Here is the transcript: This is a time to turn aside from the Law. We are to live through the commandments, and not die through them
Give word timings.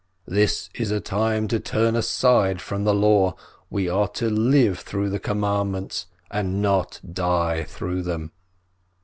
This 0.25 0.71
is 0.73 0.89
a 0.89 0.99
time 0.99 1.47
to 1.49 1.59
turn 1.59 1.95
aside 1.95 2.59
from 2.59 2.85
the 2.85 2.93
Law. 2.95 3.35
We 3.69 3.87
are 3.87 4.07
to 4.07 4.31
live 4.31 4.79
through 4.79 5.11
the 5.11 5.19
commandments, 5.19 6.07
and 6.31 6.59
not 6.59 6.99
die 7.13 7.61
through 7.65 8.01
them 8.01 8.31